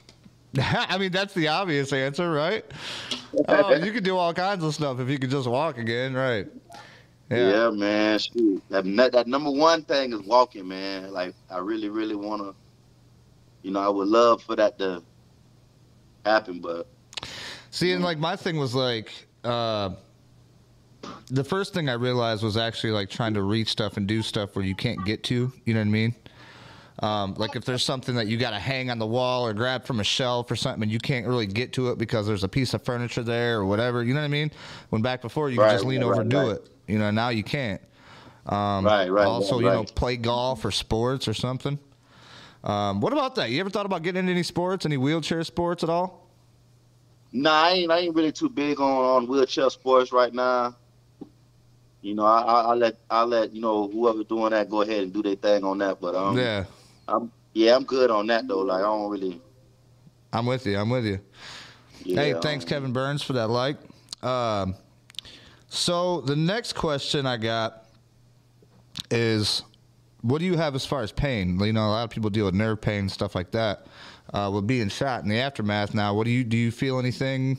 I 0.60 0.96
mean, 0.98 1.10
that's 1.10 1.34
the 1.34 1.48
obvious 1.48 1.92
answer, 1.92 2.30
right? 2.32 2.64
Oh, 3.48 3.74
you 3.74 3.90
could 3.90 4.04
do 4.04 4.16
all 4.16 4.32
kinds 4.32 4.62
of 4.62 4.72
stuff 4.72 5.00
if 5.00 5.08
you 5.08 5.18
could 5.18 5.28
just 5.28 5.48
walk 5.48 5.76
again, 5.76 6.14
right? 6.14 6.46
Yeah, 7.28 7.68
man. 7.70 8.20
Shoot. 8.20 8.62
That, 8.68 8.84
that 9.10 9.26
number 9.26 9.50
one 9.50 9.82
thing 9.82 10.12
is 10.12 10.20
walking, 10.20 10.68
man. 10.68 11.12
Like 11.12 11.34
I 11.50 11.58
really, 11.58 11.88
really 11.88 12.14
wanna. 12.14 12.52
You 13.62 13.72
know, 13.72 13.80
I 13.80 13.88
would 13.88 14.06
love 14.06 14.40
for 14.40 14.54
that 14.54 14.78
to 14.78 15.02
happen, 16.24 16.60
but 16.60 16.86
See, 17.74 17.90
and 17.90 18.04
like 18.04 18.18
my 18.18 18.36
thing 18.36 18.56
was 18.56 18.72
like, 18.72 19.10
uh, 19.42 19.90
the 21.28 21.44
first 21.44 21.74
thing 21.74 21.88
I 21.88 21.94
realized 21.94 22.42
was 22.42 22.56
actually 22.56 22.92
like 22.92 23.10
trying 23.10 23.34
to 23.34 23.42
reach 23.42 23.68
stuff 23.68 23.96
and 23.96 24.06
do 24.06 24.22
stuff 24.22 24.56
where 24.56 24.64
you 24.64 24.74
can't 24.74 25.04
get 25.04 25.22
to. 25.24 25.52
You 25.64 25.74
know 25.74 25.80
what 25.80 25.86
I 25.86 25.90
mean? 25.90 26.14
Um, 27.00 27.34
like 27.34 27.56
if 27.56 27.64
there's 27.64 27.82
something 27.82 28.14
that 28.14 28.28
you 28.28 28.36
got 28.36 28.50
to 28.50 28.58
hang 28.58 28.90
on 28.90 28.98
the 28.98 29.06
wall 29.06 29.46
or 29.46 29.52
grab 29.52 29.84
from 29.84 30.00
a 30.00 30.04
shelf 30.04 30.50
or 30.50 30.56
something, 30.56 30.84
and 30.84 30.92
you 30.92 30.98
can't 30.98 31.26
really 31.26 31.46
get 31.46 31.72
to 31.74 31.90
it 31.90 31.98
because 31.98 32.26
there's 32.26 32.44
a 32.44 32.48
piece 32.48 32.72
of 32.72 32.82
furniture 32.84 33.22
there 33.22 33.58
or 33.58 33.66
whatever. 33.66 34.04
You 34.04 34.14
know 34.14 34.20
what 34.20 34.26
I 34.26 34.28
mean? 34.28 34.50
When 34.90 35.02
back 35.02 35.20
before 35.22 35.50
you 35.50 35.58
could 35.58 35.70
just 35.70 35.84
lean 35.84 36.00
right, 36.00 36.04
over 36.04 36.14
right, 36.14 36.20
and 36.22 36.30
do 36.30 36.38
right. 36.38 36.50
it. 36.50 36.68
You 36.86 36.98
know, 36.98 37.10
now 37.10 37.30
you 37.30 37.42
can't. 37.42 37.80
Um, 38.46 38.84
Right, 38.84 39.08
right, 39.08 39.26
Also, 39.26 39.54
right, 39.54 39.64
you 39.64 39.70
know, 39.70 39.84
play 39.84 40.16
golf 40.16 40.64
or 40.64 40.70
sports 40.70 41.26
or 41.26 41.34
something. 41.34 41.78
Um, 42.62 43.00
what 43.00 43.12
about 43.12 43.34
that? 43.34 43.50
You 43.50 43.60
ever 43.60 43.70
thought 43.70 43.86
about 43.86 44.02
getting 44.02 44.20
into 44.20 44.32
any 44.32 44.42
sports, 44.42 44.86
any 44.86 44.96
wheelchair 44.96 45.42
sports 45.44 45.82
at 45.82 45.90
all? 45.90 46.24
nah, 47.34 47.64
I 47.64 47.70
ain't 47.72 47.90
I 47.90 47.98
ain't 47.98 48.14
really 48.14 48.32
too 48.32 48.48
big 48.48 48.80
on 48.80 49.04
on 49.04 49.28
wheelchair 49.28 49.68
sports 49.68 50.12
right 50.12 50.32
now. 50.32 50.76
You 52.04 52.14
know, 52.14 52.26
I 52.26 52.40
I, 52.42 52.60
I 52.60 52.74
let 52.74 52.96
I 53.08 53.22
let 53.24 53.54
you 53.54 53.62
know 53.62 53.88
whoever 53.88 54.22
doing 54.24 54.50
that 54.50 54.68
go 54.68 54.82
ahead 54.82 55.04
and 55.04 55.12
do 55.12 55.22
their 55.22 55.36
thing 55.36 55.64
on 55.64 55.78
that. 55.78 56.02
But 56.02 56.14
um, 56.14 56.36
yeah. 56.36 56.64
I'm 57.08 57.32
yeah, 57.54 57.74
I'm 57.74 57.84
good 57.84 58.10
on 58.10 58.26
that 58.26 58.46
though. 58.46 58.60
Like 58.60 58.80
I 58.80 58.82
don't 58.82 59.10
really. 59.10 59.40
I'm 60.30 60.44
with 60.44 60.66
you. 60.66 60.76
I'm 60.76 60.90
with 60.90 61.06
you. 61.06 61.18
Yeah, 62.04 62.20
hey, 62.20 62.34
thanks, 62.42 62.64
um, 62.66 62.68
Kevin 62.68 62.92
Burns, 62.92 63.22
for 63.22 63.32
that 63.34 63.48
like. 63.48 63.78
Um, 64.22 64.74
so 65.68 66.20
the 66.20 66.36
next 66.36 66.74
question 66.74 67.24
I 67.24 67.38
got 67.38 67.86
is, 69.10 69.62
what 70.20 70.40
do 70.40 70.44
you 70.44 70.58
have 70.58 70.74
as 70.74 70.84
far 70.84 71.00
as 71.00 71.10
pain? 71.10 71.58
You 71.58 71.72
know, 71.72 71.86
a 71.86 71.88
lot 71.88 72.04
of 72.04 72.10
people 72.10 72.28
deal 72.28 72.44
with 72.44 72.54
nerve 72.54 72.82
pain 72.82 73.00
and 73.00 73.12
stuff 73.12 73.34
like 73.34 73.50
that. 73.52 73.86
Uh, 74.34 74.50
with 74.52 74.66
being 74.66 74.88
shot 74.88 75.22
in 75.22 75.30
the 75.30 75.38
aftermath 75.38 75.94
now, 75.94 76.12
what 76.12 76.24
do 76.24 76.30
you 76.30 76.44
do? 76.44 76.56
You 76.56 76.70
feel 76.70 76.98
anything 76.98 77.56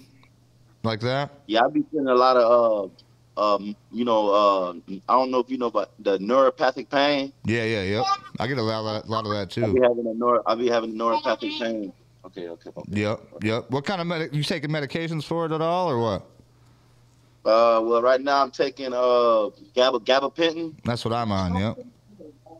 like 0.83 0.99
that? 0.99 1.31
Yeah, 1.47 1.63
I 1.63 1.69
be 1.69 1.83
feeling 1.89 2.07
a 2.07 2.13
lot 2.13 2.37
of 2.37 2.91
uh, 2.91 2.93
um, 3.37 3.75
you 3.91 4.05
know, 4.05 4.29
uh, 4.29 4.73
I 5.09 5.13
don't 5.13 5.31
know 5.31 5.39
if 5.39 5.49
you 5.49 5.57
know 5.57 5.67
about 5.67 5.91
the 5.99 6.17
neuropathic 6.19 6.89
pain. 6.89 7.33
Yeah, 7.43 7.63
yeah, 7.63 7.81
yep. 7.83 8.05
I 8.39 8.47
get 8.47 8.57
a 8.57 8.61
lot 8.61 8.79
of 8.79 9.03
that, 9.03 9.09
lot 9.09 9.25
of 9.25 9.31
that 9.31 9.49
too. 9.49 9.65
I 9.65 9.73
be 9.73 9.81
having 9.81 10.07
a 10.07 10.13
neuro, 10.13 10.41
I 10.45 10.55
be 10.55 10.67
having 10.67 10.93
neuropathic 10.93 11.59
pain. 11.59 11.93
Okay, 12.25 12.47
okay. 12.49 12.69
okay. 12.75 13.01
Yep, 13.01 13.19
yep. 13.43 13.69
What 13.69 13.85
kind 13.85 14.01
of 14.01 14.07
med- 14.07 14.33
you 14.33 14.43
taking 14.43 14.69
medications 14.69 15.23
for 15.25 15.45
it 15.45 15.51
at 15.51 15.61
all, 15.61 15.89
or 15.89 15.99
what? 15.99 16.21
Uh, 17.45 17.79
well, 17.83 18.01
right 18.01 18.21
now 18.21 18.41
I'm 18.41 18.51
taking 18.51 18.91
uh 18.91 19.49
gaba 19.75 19.99
gabapentin. 19.99 20.73
That's 20.83 21.05
what 21.05 21.13
I'm 21.13 21.31
on. 21.31 21.55
Yep. 21.55 21.85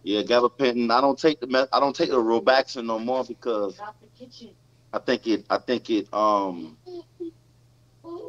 Yeah, 0.04 0.22
gabapentin. 0.22 0.92
I 0.92 1.02
don't 1.02 1.18
take 1.18 1.40
the 1.40 1.48
me- 1.48 1.66
I 1.74 1.80
don't 1.80 1.96
take 1.96 2.10
the 2.10 2.18
Robaxin 2.22 2.86
no 2.86 3.00
more 3.00 3.24
because 3.24 3.80
I 4.94 5.00
think 5.00 5.26
it 5.26 5.46
I 5.50 5.58
think 5.58 5.90
it 5.90 6.14
um 6.14 6.78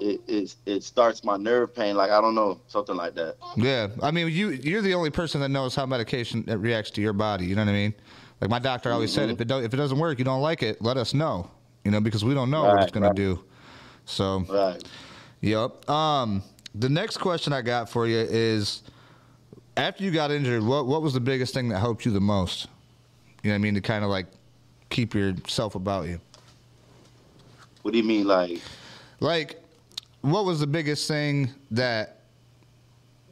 it 0.01 0.21
it, 0.27 0.55
it 0.67 0.83
starts 0.83 1.25
my 1.25 1.37
nerve 1.37 1.75
pain. 1.75 1.97
Like 1.97 2.11
I 2.11 2.21
don't 2.21 2.35
know 2.35 2.61
something 2.69 2.97
like 2.97 3.15
that. 3.15 3.37
Yeah, 3.57 3.89
I 4.03 4.11
mean, 4.11 4.29
you 4.29 4.51
you're 4.51 4.83
the 4.83 4.95
only 4.95 5.11
person 5.11 5.41
that 5.41 5.49
knows 5.49 5.75
how 5.75 5.87
medication 5.87 6.45
reacts 6.47 6.91
to 6.93 7.01
your 7.01 7.13
body. 7.13 7.47
You 7.47 7.55
know 7.57 7.65
what 7.65 7.71
I 7.71 7.75
mean? 7.75 7.95
Like 8.41 8.51
my 8.51 8.59
doctor 8.59 8.93
always 8.93 9.13
said, 9.13 9.31
if 9.31 9.41
it 9.41 9.49
do, 9.49 9.59
if 9.59 9.73
it 9.73 9.77
doesn't 9.77 9.99
work, 9.99 10.19
you 10.19 10.25
don't 10.25 10.43
like 10.43 10.63
it, 10.63 10.83
let 10.83 10.97
us 10.97 11.15
know. 11.15 11.51
You 11.85 11.91
know, 11.91 12.01
because 12.01 12.25
we 12.25 12.35
don't 12.35 12.51
know 12.51 12.65
what 12.65 12.83
it's 12.83 12.93
gonna 12.93 13.07
right. 13.09 13.17
do. 13.17 13.45
So, 14.05 14.45
Right. 14.49 14.83
yep. 15.41 15.89
Um, 15.89 16.43
the 16.75 16.89
next 16.89 17.17
question 17.19 17.53
I 17.53 17.63
got 17.63 17.89
for 17.89 18.07
you 18.07 18.19
is, 18.19 18.83
after 19.77 20.05
you 20.05 20.11
got 20.11 20.31
injured, 20.31 20.63
what 20.63 20.87
what 20.87 21.03
was 21.03 21.15
the 21.15 21.21
biggest 21.21 21.55
thing 21.55 21.69
that 21.71 21.79
helped 21.79 22.05
you 22.05 22.13
the 22.13 22.21
most? 22.21 22.67
You 23.43 23.51
know 23.51 23.55
what 23.55 23.57
I 23.57 23.59
mean? 23.59 23.75
To 23.75 23.81
kind 23.81 24.05
of 24.05 24.11
like 24.11 24.27
keep 24.91 25.15
yourself 25.15 25.75
about 25.75 26.07
you. 26.07 26.21
What 27.83 27.93
do 27.93 27.99
you 27.99 28.05
mean, 28.05 28.27
like? 28.27 28.61
Like, 29.21 29.63
what 30.23 30.45
was 30.45 30.61
the 30.61 30.67
biggest 30.67 31.07
thing 31.09 31.51
that 31.71 32.21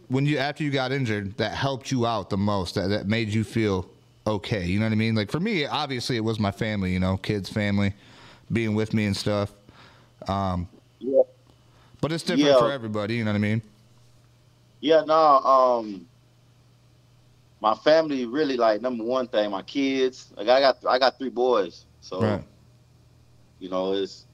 when 0.08 0.26
you 0.26 0.38
after 0.38 0.62
you 0.62 0.70
got 0.70 0.92
injured 0.92 1.36
that 1.38 1.52
helped 1.52 1.90
you 1.90 2.06
out 2.06 2.30
the 2.30 2.36
most 2.36 2.74
that, 2.76 2.88
that 2.88 3.06
made 3.06 3.28
you 3.28 3.44
feel 3.44 3.88
okay. 4.26 4.64
You 4.64 4.78
know 4.78 4.86
what 4.86 4.92
I 4.92 4.96
mean? 4.96 5.14
Like 5.14 5.30
for 5.30 5.40
me, 5.40 5.66
obviously 5.66 6.16
it 6.16 6.24
was 6.24 6.38
my 6.38 6.50
family. 6.50 6.92
You 6.92 7.00
know, 7.00 7.16
kids, 7.16 7.48
family, 7.48 7.94
being 8.52 8.74
with 8.74 8.94
me 8.94 9.06
and 9.06 9.16
stuff. 9.16 9.52
Um, 10.28 10.68
Yeah. 11.00 11.22
but 12.00 12.12
it's 12.12 12.22
different 12.22 12.56
Yeah. 12.56 12.58
for 12.58 12.70
everybody. 12.70 13.16
You 13.16 13.24
know 13.24 13.32
what 13.32 13.36
I 13.36 13.40
mean? 13.40 13.62
Yeah, 14.80 15.02
no, 15.06 15.14
um 15.14 16.06
my 17.60 17.74
family 17.74 18.26
really 18.26 18.56
like 18.56 18.82
number 18.82 19.04
one 19.04 19.26
thing, 19.26 19.50
my 19.50 19.62
kids. 19.62 20.32
Like 20.36 20.48
I 20.48 20.60
got 20.60 20.84
I 20.86 20.98
got 20.98 21.18
three 21.18 21.30
boys. 21.30 21.86
So 22.00 22.20
Right. 22.20 22.44
you 23.58 23.70
know, 23.70 23.92
it's 23.94 24.26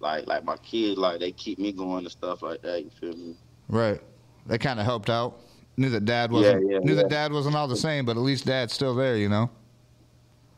like 0.00 0.26
like 0.26 0.44
my 0.44 0.56
kids 0.58 0.98
like 0.98 1.20
they 1.20 1.32
keep 1.32 1.58
me 1.58 1.72
going 1.72 2.04
and 2.04 2.10
stuff 2.10 2.42
like 2.42 2.62
that, 2.62 2.82
you 2.84 2.90
feel 3.00 3.16
me? 3.16 3.36
Right. 3.68 4.00
They 4.46 4.58
kind 4.58 4.80
of 4.80 4.86
helped 4.86 5.10
out. 5.10 5.38
Knew 5.76 5.90
that 5.90 6.04
dad 6.04 6.32
wasn't. 6.32 6.66
Yeah, 6.66 6.72
yeah, 6.74 6.78
knew 6.80 6.94
that 6.96 7.08
dad 7.08 7.32
wasn't 7.32 7.54
all 7.56 7.68
the 7.68 7.76
same, 7.76 8.04
but 8.04 8.16
at 8.16 8.22
least 8.22 8.46
dad's 8.46 8.72
still 8.72 8.94
there. 8.94 9.16
You 9.16 9.28
know. 9.28 9.50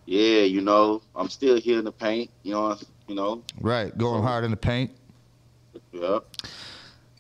Yeah, 0.07 0.41
you 0.43 0.61
know, 0.63 1.01
I'm 1.15 1.29
still 1.29 1.61
here 1.61 1.79
in 1.79 1.85
the 1.85 1.93
paint, 1.93 2.29
you 2.43 2.53
know, 2.55 2.77
you 3.07 3.15
know. 3.15 3.43
Right. 3.61 3.97
Going 3.97 4.21
So- 4.21 4.27
hard 4.27 4.45
in 4.45 4.51
the 4.51 4.57
paint. 4.57 4.91
Yep. 5.93 6.25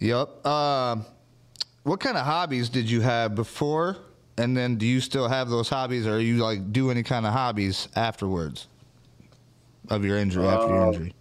Yep. 0.00 0.46
Um, 0.46 1.06
what 1.84 2.00
kind 2.00 2.16
of 2.16 2.24
hobbies 2.24 2.68
did 2.68 2.90
you 2.90 3.00
have 3.02 3.34
before, 3.36 3.98
and 4.36 4.56
then 4.56 4.76
do 4.76 4.86
you 4.86 5.00
still 5.00 5.28
have 5.28 5.48
those 5.48 5.68
hobbies, 5.68 6.06
or 6.06 6.18
you 6.20 6.38
like 6.38 6.72
do 6.72 6.90
any 6.90 7.02
kind 7.04 7.24
of 7.26 7.32
hobbies 7.32 7.88
afterwards 7.94 8.66
of 9.88 10.04
your 10.04 10.16
injury? 10.18 10.46
after 10.48 10.68
your 10.68 10.82
Uh, 10.82 10.86
injury. 10.88 11.14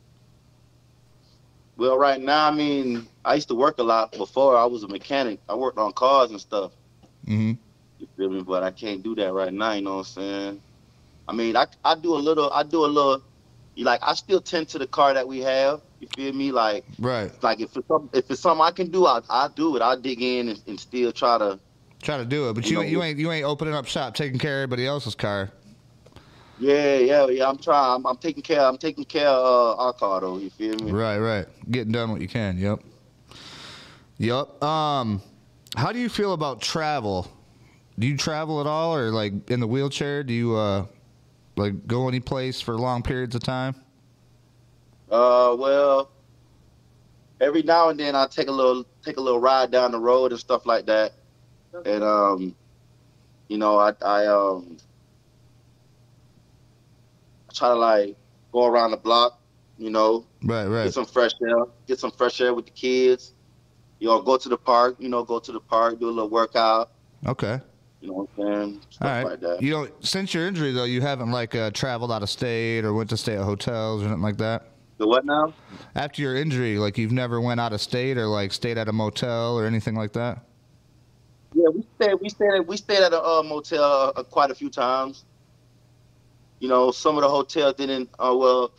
Well, 1.81 1.97
right 1.97 2.21
now, 2.21 2.47
I 2.47 2.51
mean, 2.51 3.07
I 3.25 3.33
used 3.33 3.47
to 3.47 3.55
work 3.55 3.79
a 3.79 3.83
lot 3.83 4.11
before. 4.11 4.55
I 4.55 4.65
was 4.65 4.83
a 4.83 4.87
mechanic. 4.87 5.39
I 5.49 5.55
worked 5.55 5.79
on 5.79 5.91
cars 5.93 6.29
and 6.29 6.39
stuff. 6.39 6.73
hmm 7.25 7.53
You 7.97 8.07
feel 8.15 8.29
me? 8.29 8.43
But 8.43 8.61
I 8.61 8.69
can't 8.69 9.01
do 9.01 9.15
that 9.15 9.33
right 9.33 9.51
now. 9.51 9.71
You 9.71 9.81
know 9.81 9.93
what 9.95 9.97
I'm 10.01 10.03
saying? 10.21 10.61
I 11.27 11.33
mean, 11.33 11.55
I 11.57 11.65
I 11.83 11.95
do 11.95 12.13
a 12.13 12.21
little. 12.21 12.51
I 12.51 12.61
do 12.61 12.85
a 12.85 12.91
little. 12.97 13.23
You 13.73 13.85
like? 13.85 13.99
I 14.03 14.13
still 14.13 14.41
tend 14.41 14.69
to 14.69 14.77
the 14.77 14.85
car 14.85 15.15
that 15.15 15.27
we 15.27 15.39
have. 15.39 15.81
You 15.99 16.07
feel 16.15 16.33
me? 16.33 16.51
Like 16.51 16.85
Right. 16.99 17.31
like 17.41 17.59
if 17.61 17.75
it's 17.75 17.87
something, 17.87 18.11
if 18.13 18.29
it's 18.29 18.41
something 18.41 18.63
I 18.63 18.69
can 18.69 18.91
do, 18.91 19.07
I 19.07 19.21
I 19.27 19.47
do 19.55 19.75
it. 19.75 19.81
I 19.81 19.95
dig 19.95 20.21
in 20.21 20.49
and, 20.49 20.61
and 20.67 20.79
still 20.79 21.11
try 21.11 21.39
to. 21.39 21.59
Try 22.03 22.17
to 22.17 22.25
do 22.25 22.49
it, 22.49 22.53
but 22.53 22.65
You 22.65 22.73
you 22.73 22.75
know- 22.77 22.89
you 22.89 23.01
ain't 23.01 23.17
you 23.17 23.31
ain't 23.31 23.45
opening 23.45 23.73
up 23.73 23.87
shop, 23.87 24.13
taking 24.13 24.37
care 24.37 24.57
of 24.59 24.63
everybody 24.69 24.85
else's 24.85 25.15
car. 25.15 25.49
Yeah, 26.61 26.97
yeah, 26.97 27.27
yeah. 27.27 27.49
I'm 27.49 27.57
trying. 27.57 27.95
I'm, 27.95 28.05
I'm 28.05 28.17
taking 28.17 28.43
care. 28.43 28.61
I'm 28.61 28.77
taking 28.77 29.03
care 29.03 29.27
of 29.27 29.79
uh, 29.79 29.83
our 29.83 29.93
car 29.93 30.21
though. 30.21 30.37
You 30.37 30.51
feel 30.51 30.75
me? 30.75 30.91
Right, 30.91 31.17
right. 31.17 31.47
Getting 31.71 31.91
done 31.91 32.11
what 32.11 32.21
you 32.21 32.27
can. 32.27 32.59
Yep. 32.59 32.83
Yep. 34.19 34.63
Um, 34.63 35.23
how 35.75 35.91
do 35.91 35.97
you 35.97 36.07
feel 36.07 36.33
about 36.33 36.61
travel? 36.61 37.27
Do 37.97 38.05
you 38.05 38.15
travel 38.15 38.61
at 38.61 38.67
all, 38.67 38.95
or 38.95 39.09
like 39.09 39.49
in 39.49 39.59
the 39.59 39.65
wheelchair? 39.65 40.23
Do 40.23 40.33
you 40.33 40.55
uh, 40.55 40.85
like 41.55 41.87
go 41.87 42.07
any 42.07 42.19
place 42.19 42.61
for 42.61 42.77
long 42.77 43.01
periods 43.01 43.33
of 43.33 43.41
time? 43.41 43.73
Uh, 45.09 45.55
well, 45.57 46.11
every 47.41 47.63
now 47.63 47.89
and 47.89 47.99
then 47.99 48.15
I 48.15 48.27
take 48.27 48.49
a 48.49 48.51
little 48.51 48.85
take 49.03 49.17
a 49.17 49.21
little 49.21 49.39
ride 49.39 49.71
down 49.71 49.91
the 49.91 49.99
road 49.99 50.31
and 50.31 50.39
stuff 50.39 50.67
like 50.67 50.85
that, 50.85 51.13
and 51.85 52.03
um, 52.03 52.55
you 53.47 53.57
know, 53.57 53.79
I 53.79 53.93
I 54.05 54.27
um, 54.27 54.77
try 57.53 57.69
to 57.69 57.75
like 57.75 58.15
go 58.51 58.65
around 58.65 58.91
the 58.91 58.97
block, 58.97 59.39
you 59.77 59.89
know, 59.89 60.25
Right, 60.43 60.65
right. 60.67 60.85
get 60.85 60.93
some 60.93 61.05
fresh 61.05 61.31
air, 61.45 61.65
get 61.87 61.99
some 61.99 62.11
fresh 62.11 62.41
air 62.41 62.53
with 62.53 62.65
the 62.65 62.71
kids. 62.71 63.33
You 63.99 64.07
know, 64.07 64.21
go 64.21 64.35
to 64.37 64.49
the 64.49 64.57
park, 64.57 64.95
you 64.99 65.09
know, 65.09 65.23
go 65.23 65.39
to 65.39 65.51
the 65.51 65.59
park, 65.59 65.99
do 65.99 66.07
a 66.07 66.11
little 66.11 66.29
workout, 66.29 66.89
Okay. 67.27 67.59
you 68.01 68.07
know 68.07 68.13
what 68.13 68.29
I'm 68.39 68.53
saying, 68.53 68.81
stuff 68.89 69.07
All 69.07 69.13
right. 69.15 69.23
like 69.31 69.39
that. 69.41 69.61
You 69.61 69.71
know, 69.71 69.87
since 69.99 70.33
your 70.33 70.47
injury 70.47 70.71
though, 70.71 70.85
you 70.85 71.01
haven't 71.01 71.31
like 71.31 71.53
uh, 71.53 71.69
traveled 71.71 72.11
out 72.11 72.23
of 72.23 72.29
state 72.29 72.83
or 72.83 72.93
went 72.93 73.11
to 73.11 73.17
stay 73.17 73.35
at 73.35 73.43
hotels 73.43 74.01
or 74.01 74.05
anything 74.05 74.23
like 74.23 74.37
that. 74.37 74.67
The 74.97 75.07
what 75.07 75.25
now? 75.25 75.53
After 75.95 76.21
your 76.21 76.35
injury, 76.35 76.77
like 76.79 76.97
you've 76.97 77.11
never 77.11 77.39
went 77.41 77.59
out 77.59 77.73
of 77.73 77.81
state 77.81 78.17
or 78.17 78.25
like 78.27 78.53
stayed 78.53 78.77
at 78.77 78.87
a 78.87 78.93
motel 78.93 79.57
or 79.57 79.65
anything 79.65 79.95
like 79.95 80.13
that. 80.13 80.45
Yeah, 81.53 81.67
we 81.73 81.83
stayed. 81.99 82.13
We 82.21 82.29
stayed. 82.29 82.53
At, 82.53 82.67
we 82.67 82.77
stayed 82.77 83.03
at 83.03 83.11
a 83.13 83.21
uh, 83.21 83.43
motel 83.43 84.13
uh, 84.15 84.23
quite 84.23 84.51
a 84.51 84.55
few 84.55 84.69
times. 84.69 85.25
You 86.61 86.67
know, 86.67 86.91
some 86.91 87.17
of 87.17 87.23
the 87.23 87.29
hotels 87.29 87.73
didn't. 87.73 88.09
Uh, 88.19 88.35
well, 88.37 88.71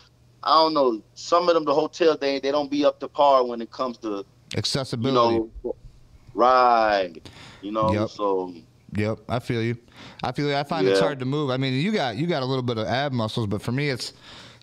I 0.45 0.55
don't 0.55 0.73
know. 0.73 1.03
Some 1.15 1.49
of 1.49 1.55
them, 1.55 1.65
the 1.65 1.75
hotels, 1.75 2.19
they 2.21 2.39
they 2.39 2.53
don't 2.53 2.71
be 2.71 2.85
up 2.85 3.01
to 3.01 3.09
par 3.09 3.45
when 3.45 3.61
it 3.61 3.73
comes 3.73 3.99
to 3.99 4.09
you 4.09 4.25
Accessibility. 4.57 5.51
know, 5.65 5.75
right. 6.33 7.13
You 7.61 7.73
know, 7.73 7.93
Yep. 7.93 8.09
so 8.11 8.55
Yep, 8.95 9.21
I 9.29 9.39
feel 9.41 9.63
you. 9.63 9.77
I 10.23 10.31
feel 10.33 10.49
you. 10.49 10.55
I 10.55 10.63
find 10.63 10.87
it's 10.87 11.01
hard 11.01 11.19
to 11.21 11.25
move. 11.25 11.51
I 11.51 11.57
mean, 11.57 11.73
you 11.75 11.91
got 11.91 12.17
you 12.17 12.27
got 12.29 12.43
a 12.43 12.47
little 12.47 12.63
bit 12.63 12.79
of 12.79 12.87
ab 12.87 13.13
muscles, 13.13 13.49
but 13.49 13.61
for 13.61 13.73
me, 13.73 13.89
it's 13.89 14.13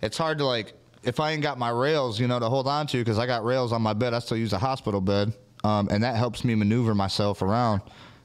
it's 0.02 0.18
hard 0.18 0.38
to 0.38 0.46
like 0.46 0.74
if 1.04 1.20
I 1.20 1.32
ain't 1.32 1.42
got 1.42 1.58
my 1.58 1.72
rails, 1.72 2.20
you 2.22 2.28
know, 2.28 2.40
to 2.40 2.48
hold 2.48 2.68
on 2.68 2.88
to 2.88 2.98
because 3.00 3.20
I 3.20 3.26
got 3.26 3.44
rails 3.44 3.74
on 3.74 3.82
my 3.82 3.94
bed. 3.94 4.14
I 4.14 4.20
still 4.20 4.38
use 4.38 4.54
a 4.54 4.60
hospital 4.60 5.02
bed, 5.02 5.34
um, 5.66 5.90
and 5.92 6.02
that 6.04 6.16
helps 6.16 6.46
me 6.46 6.56
maneuver 6.56 6.96
myself 6.96 7.42
around. 7.42 7.82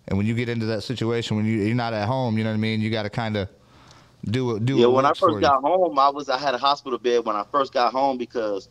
And 0.06 0.18
when 0.18 0.26
you 0.26 0.34
get 0.34 0.48
into 0.48 0.66
that 0.66 0.82
situation, 0.82 1.36
when 1.36 1.46
you, 1.46 1.62
you're 1.62 1.74
not 1.74 1.94
at 1.94 2.06
home, 2.06 2.36
you 2.38 2.44
know 2.44 2.50
what 2.50 2.54
I 2.56 2.58
mean. 2.58 2.80
You 2.80 2.90
got 2.90 3.04
to 3.04 3.10
kind 3.10 3.36
of 3.36 3.48
do 4.24 4.56
it. 4.56 4.64
Do 4.64 4.76
yeah. 4.76 4.86
When 4.86 5.04
I 5.04 5.10
first 5.10 5.34
you. 5.34 5.40
got 5.40 5.62
home, 5.62 5.98
I 5.98 6.08
was 6.08 6.28
I 6.28 6.38
had 6.38 6.54
a 6.54 6.58
hospital 6.58 6.98
bed 6.98 7.24
when 7.24 7.36
I 7.36 7.44
first 7.50 7.72
got 7.72 7.92
home 7.92 8.18
because 8.18 8.68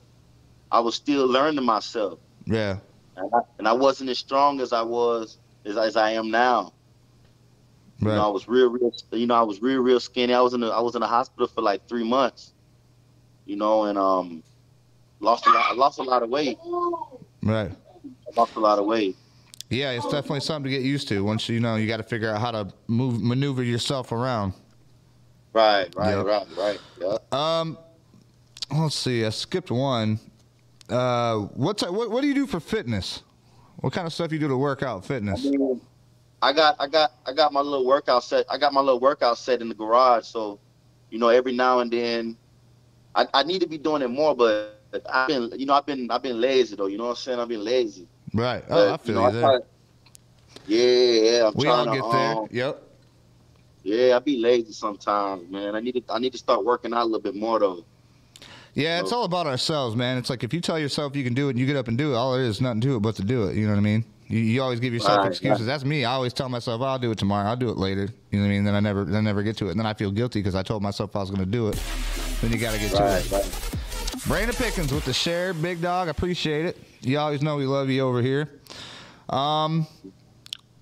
I 0.72 0.80
was 0.80 0.96
still 0.96 1.28
learning 1.28 1.64
myself, 1.64 2.20
Yeah, 2.46 2.78
and 3.16 3.32
I, 3.34 3.40
and 3.60 3.68
I 3.68 3.74
wasn't 3.74 4.10
as 4.10 4.18
strong 4.18 4.60
as 4.60 4.74
I 4.74 4.82
was 4.82 5.38
as, 5.66 5.78
as 5.78 5.96
I 5.96 6.12
am 6.12 6.32
now. 6.32 6.74
Right. 8.02 8.12
You 8.12 8.18
know, 8.18 8.26
I 8.26 8.32
was 8.32 8.48
real, 8.48 8.70
real. 8.70 8.92
You 9.12 9.28
know, 9.28 9.36
I 9.36 9.44
was 9.44 9.62
real, 9.62 9.80
real 9.80 10.00
skinny. 10.00 10.34
I 10.34 10.42
was 10.42 10.54
in 10.54 10.62
the, 10.62 10.68
I 10.68 10.82
was 10.82 10.96
in 10.96 11.02
the 11.02 11.08
hospital 11.08 11.48
for 11.48 11.62
like 11.62 11.88
three 11.88 12.04
months. 12.04 12.54
You 13.46 13.56
know, 13.58 13.84
and 13.84 13.98
um, 13.98 14.44
lost 15.20 15.46
a 15.48 15.52
lot. 15.52 15.72
I 15.72 15.74
lost 15.74 16.00
a 16.00 16.04
lot 16.04 16.24
of 16.24 16.30
weight. 16.30 16.58
Right. 17.42 17.72
I 17.72 18.40
lost 18.40 18.56
a 18.56 18.60
lot 18.60 18.80
of 18.80 18.86
weight. 18.86 19.16
Yeah, 19.70 19.92
it's 19.92 20.06
definitely 20.06 20.42
something 20.42 20.72
to 20.72 20.78
get 20.78 20.86
used 20.86 21.08
to. 21.10 21.24
Once 21.24 21.50
you 21.50 21.60
know, 21.60 21.76
you 21.76 21.88
got 21.88 21.98
to 21.98 22.04
figure 22.04 22.30
out 22.30 22.40
how 22.40 22.52
to 22.52 22.74
move, 22.88 23.22
maneuver 23.22 23.64
yourself 23.64 24.12
around. 24.12 24.54
Right, 25.54 25.94
right, 25.96 26.16
Yep. 26.18 26.26
right, 26.26 26.48
right. 26.58 26.80
Yeah. 27.00 27.18
Um, 27.32 27.78
let's 28.76 28.96
see. 28.96 29.24
I 29.24 29.30
skipped 29.30 29.70
one. 29.72 30.20
Uh, 30.90 31.42
what's 31.54 31.84
what? 31.84 32.10
What 32.10 32.22
do 32.22 32.28
you 32.28 32.34
do 32.34 32.48
for 32.48 32.60
fitness? 32.60 33.22
What 33.78 33.94
kind 33.94 34.08
of 34.08 34.14
stuff 34.14 34.32
you 34.32 34.40
do 34.40 34.48
to 34.48 34.58
work 34.58 34.82
out 34.82 35.06
fitness? 35.06 35.46
I 36.42 36.52
got, 36.54 36.76
I 36.80 36.88
got, 36.88 37.12
I 37.26 37.34
got 37.34 37.54
my 37.54 37.62
little 37.62 37.86
workout 37.86 38.24
set. 38.24 38.46
I 38.50 38.58
got 38.58 38.74
my 38.74 38.82
little 38.82 39.00
workout 39.00 39.38
set 39.38 39.62
in 39.62 39.70
the 39.70 39.76
garage. 39.76 40.26
So, 40.26 40.60
you 41.10 41.18
know, 41.20 41.30
every 41.30 41.54
now 41.54 41.80
and 41.80 41.92
then, 41.92 42.38
I, 43.16 43.28
I 43.34 43.44
need 43.44 43.60
to 43.62 43.68
be 43.68 43.78
doing 43.78 44.02
it 44.02 44.10
more. 44.10 44.36
But 44.36 44.82
I've 45.10 45.28
been, 45.30 45.52
you 45.58 45.66
know, 45.66 45.74
I've 45.74 45.86
been, 45.86 46.10
I've 46.12 46.22
been 46.24 46.40
lazy 46.42 46.76
though. 46.76 46.88
You 46.88 46.98
know 46.98 47.06
what 47.06 47.10
I'm 47.12 47.16
saying? 47.18 47.40
I've 47.40 47.48
been 47.48 47.64
lazy. 47.64 48.08
Right. 48.34 48.64
Oh, 48.70 48.88
I 48.88 48.92
But, 48.92 49.02
feel 49.06 49.16
know, 49.16 49.28
you 49.28 49.32
there. 49.34 49.42
try- 49.42 49.60
yeah, 50.66 50.86
yeah. 51.40 51.48
I'm 51.48 51.54
We 51.56 51.66
trying 51.66 51.88
all 51.88 51.96
to, 51.96 52.02
get 52.02 52.12
there. 52.12 52.36
um, 52.38 52.48
Yep. 52.52 52.84
Yeah, 53.84 54.16
I 54.16 54.20
be 54.20 54.38
lazy 54.38 54.72
sometimes, 54.72 55.50
man. 55.52 55.76
I 55.76 55.80
need 55.82 55.94
to 55.94 56.04
I 56.14 56.20
need 56.20 56.32
to 56.32 56.38
start 56.38 56.64
working 56.64 56.94
out 56.94 57.04
a 57.04 57.06
little 57.06 57.20
bit 57.22 57.36
more 57.36 57.60
though. 57.60 57.86
Yeah, 58.76 59.00
it's 59.02 59.12
all 59.12 59.24
about 59.26 59.46
ourselves, 59.46 59.96
man. 59.96 60.18
It's 60.18 60.32
like 60.32 60.44
if 60.44 60.52
you 60.54 60.60
tell 60.60 60.80
yourself 60.80 61.16
you 61.16 61.24
can 61.24 61.36
do 61.36 61.48
it 61.48 61.52
and 61.52 61.60
you 61.60 61.68
get 61.68 61.76
up 61.76 61.88
and 61.88 61.98
do 61.98 62.14
it, 62.14 62.16
all 62.16 62.34
there 62.34 62.42
is 62.44 62.60
nothing 62.60 62.82
to 62.82 62.96
it 62.96 63.02
but 63.02 63.16
to 63.18 63.24
do 63.24 63.44
it. 63.44 63.56
You 63.56 63.66
know 63.68 63.74
what 63.74 63.78
I 63.78 63.82
mean? 63.82 64.04
You, 64.28 64.40
you 64.40 64.62
always 64.64 64.80
give 64.80 64.94
yourself 64.94 65.20
Right, 65.20 65.28
excuses. 65.28 65.68
That's 65.68 65.86
me. 65.86 66.06
I 66.06 66.14
always 66.14 66.34
tell 66.34 66.50
myself 66.50 66.82
I'll 66.82 66.98
do 66.98 67.12
it 67.12 67.20
tomorrow. 67.20 67.48
I'll 67.50 67.56
do 67.56 67.70
it 67.70 67.78
later. 67.78 68.10
You 68.32 68.40
know 68.40 68.46
what 68.46 68.50
I 68.50 68.50
mean? 68.50 68.64
Then 68.64 68.74
I 68.74 68.80
never, 68.80 69.04
then 69.04 69.16
I 69.16 69.22
never 69.22 69.44
get 69.44 69.58
to 69.58 69.68
it. 69.68 69.72
And 69.72 69.80
then 69.80 69.86
I 69.86 69.94
feel 69.94 70.10
guilty 70.10 70.40
because 70.40 70.56
I 70.56 70.64
told 70.64 70.82
myself 70.82 71.16
I 71.16 71.20
was 71.20 71.30
going 71.30 71.42
to 71.42 71.46
do 71.46 71.68
it. 71.68 71.80
Then 72.42 72.52
you 72.52 72.58
got 72.58 72.74
to 72.74 72.80
get 72.80 72.92
to 72.94 73.04
Right, 73.04 73.24
it. 73.24 73.32
right. 73.32 74.24
Brandon 74.26 74.56
Pickens 74.56 74.92
with 74.94 75.06
the 75.06 75.14
share, 75.14 75.54
big 75.54 75.82
dog. 75.82 76.08
I 76.08 76.12
appreciate 76.12 76.66
it. 76.66 76.78
You 77.02 77.20
always 77.20 77.42
know 77.44 77.58
we 77.58 77.66
love 77.66 77.90
you 77.90 78.02
over 78.02 78.22
here. 78.22 78.50
Um, 79.30 79.86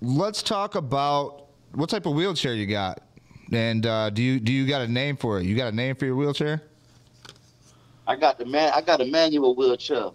let's 0.02 0.44
talk 0.44 0.76
about 0.76 1.41
what 1.74 1.90
type 1.90 2.06
of 2.06 2.14
wheelchair 2.14 2.54
you 2.54 2.66
got, 2.66 3.02
and 3.52 3.86
uh, 3.86 4.10
do 4.10 4.22
you 4.22 4.40
do 4.40 4.52
you 4.52 4.68
got 4.68 4.82
a 4.82 4.88
name 4.88 5.18
for 5.18 5.40
it? 5.40 5.46
You 5.46 5.56
got 5.56 5.72
a 5.72 5.76
name 5.76 5.96
for 5.96 6.06
your 6.06 6.16
wheelchair? 6.16 6.62
I 8.08 8.16
got 8.16 8.38
the 8.38 8.46
man 8.46 8.72
I 8.74 8.82
got 8.82 9.02
a 9.02 9.06
manual 9.06 9.56
wheelchair. 9.56 10.12